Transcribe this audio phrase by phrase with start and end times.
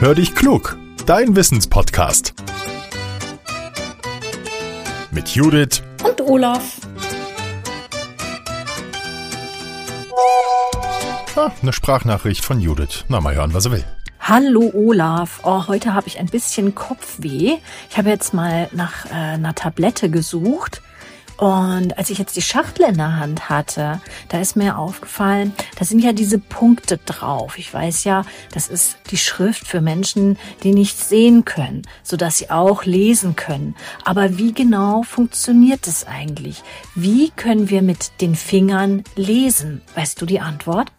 [0.00, 2.32] Hör dich klug, dein Wissenspodcast.
[5.10, 6.78] Mit Judith und Olaf.
[11.36, 13.04] Ah, eine Sprachnachricht von Judith.
[13.08, 13.84] Na, mal hören, was er will.
[14.20, 17.58] Hallo Olaf, oh, heute habe ich ein bisschen Kopfweh.
[17.90, 20.80] Ich habe jetzt mal nach äh, einer Tablette gesucht
[21.40, 25.86] und als ich jetzt die Schachtel in der Hand hatte, da ist mir aufgefallen, da
[25.86, 27.56] sind ja diese Punkte drauf.
[27.56, 32.36] Ich weiß ja, das ist die Schrift für Menschen, die nichts sehen können, so dass
[32.36, 33.74] sie auch lesen können.
[34.04, 36.62] Aber wie genau funktioniert es eigentlich?
[36.94, 39.80] Wie können wir mit den Fingern lesen?
[39.94, 40.92] Weißt du die Antwort?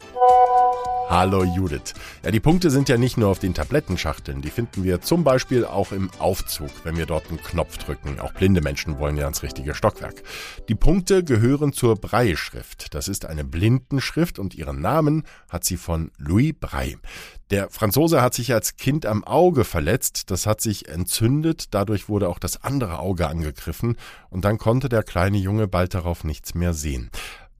[1.12, 1.94] Hallo Judith.
[2.24, 5.66] Ja, die Punkte sind ja nicht nur auf den Tablettenschachteln, die finden wir zum Beispiel
[5.66, 8.22] auch im Aufzug, wenn wir dort einen Knopf drücken.
[8.22, 10.24] Auch blinde Menschen wollen ja ins richtige Stockwerk.
[10.70, 12.96] Die Punkte gehören zur Braille-Schrift.
[12.96, 17.00] Das ist eine Blindenschrift und ihren Namen hat sie von Louis Braille.
[17.50, 22.30] Der Franzose hat sich als Kind am Auge verletzt, das hat sich entzündet, dadurch wurde
[22.30, 23.98] auch das andere Auge angegriffen
[24.30, 27.12] und dann konnte der kleine Junge bald darauf nichts mehr sehen.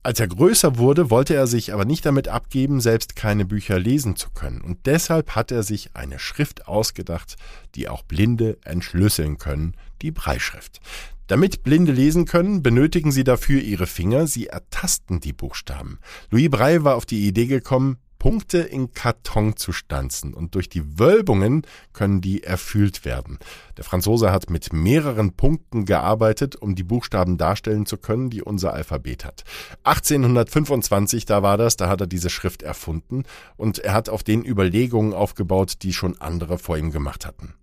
[0.04, 4.16] Als er größer wurde, wollte er sich aber nicht damit abgeben, selbst keine Bücher lesen
[4.16, 4.60] zu können.
[4.60, 7.36] Und deshalb hat er sich eine Schrift ausgedacht,
[7.76, 10.80] die auch Blinde entschlüsseln können, die Breitschrift.
[11.28, 16.00] Damit Blinde lesen können, benötigen sie dafür ihre Finger, sie ertasten die Buchstaben.
[16.30, 20.96] Louis Braille war auf die Idee gekommen, Punkte in Karton zu stanzen und durch die
[20.96, 23.40] Wölbungen können die erfüllt werden.
[23.76, 28.74] Der Franzose hat mit mehreren Punkten gearbeitet, um die Buchstaben darstellen zu können, die unser
[28.74, 29.42] Alphabet hat.
[29.82, 33.24] 1825, da war das, da hat er diese Schrift erfunden
[33.56, 37.54] und er hat auf den Überlegungen aufgebaut, die schon andere vor ihm gemacht hatten.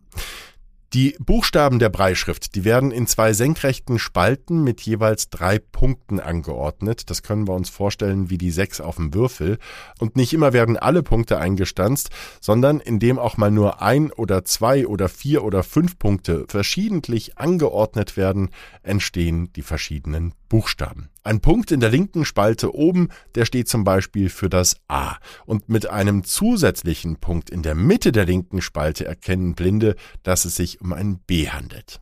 [0.93, 7.11] Die Buchstaben der Breitschrift, die werden in zwei senkrechten Spalten mit jeweils drei Punkten angeordnet.
[7.11, 9.59] Das können wir uns vorstellen wie die sechs auf dem Würfel.
[9.99, 12.09] Und nicht immer werden alle Punkte eingestanzt,
[12.41, 18.17] sondern indem auch mal nur ein oder zwei oder vier oder fünf Punkte verschiedentlich angeordnet
[18.17, 18.49] werden,
[18.81, 21.09] entstehen die verschiedenen Buchstaben.
[21.29, 25.17] Ein Punkt in der linken Spalte oben, der steht zum Beispiel für das A.
[25.45, 30.55] Und mit einem zusätzlichen Punkt in der Mitte der linken Spalte erkennen Blinde, dass es
[30.55, 32.01] sich um ein B handelt.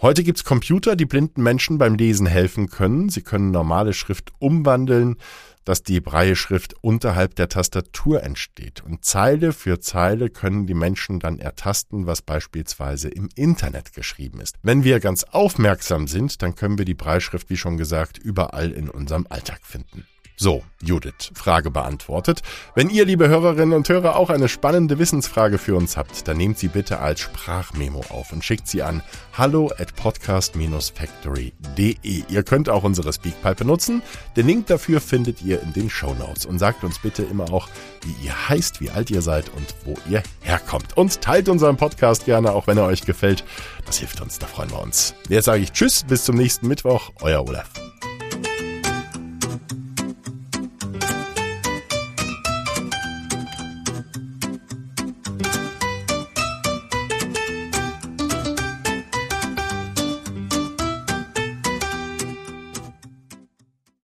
[0.00, 3.08] Heute gibt's Computer, die blinden Menschen beim Lesen helfen können.
[3.08, 5.16] Sie können normale Schrift umwandeln,
[5.64, 8.82] dass die Brailleschrift unterhalb der Tastatur entsteht.
[8.82, 14.56] Und Zeile für Zeile können die Menschen dann ertasten, was beispielsweise im Internet geschrieben ist.
[14.62, 18.88] Wenn wir ganz aufmerksam sind, dann können wir die Brailleschrift, wie schon gesagt, überall in
[18.88, 20.06] unserem Alltag finden.
[20.36, 22.42] So, Judith, Frage beantwortet.
[22.74, 26.58] Wenn ihr, liebe Hörerinnen und Hörer, auch eine spannende Wissensfrage für uns habt, dann nehmt
[26.58, 29.00] sie bitte als Sprachmemo auf und schickt sie an
[29.32, 32.24] hallo at podcast-factory.de.
[32.28, 34.02] Ihr könnt auch unsere Speakpipe benutzen.
[34.36, 36.46] Den Link dafür findet ihr in den Show Notes.
[36.46, 37.68] Und sagt uns bitte immer auch,
[38.02, 40.96] wie ihr heißt, wie alt ihr seid und wo ihr herkommt.
[40.96, 43.44] Und teilt unseren Podcast gerne, auch wenn er euch gefällt.
[43.86, 45.14] Das hilft uns, da freuen wir uns.
[45.28, 47.12] Jetzt sage ich Tschüss, bis zum nächsten Mittwoch.
[47.20, 47.83] Euer Olaf.